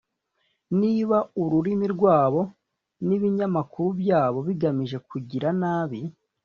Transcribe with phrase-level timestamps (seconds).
[0.79, 2.41] Niba ururimi rwabo
[3.07, 5.99] n’ibinyamakuru byabo bigamije kugira nabi